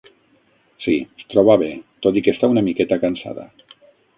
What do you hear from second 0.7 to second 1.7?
Sí, es troba bé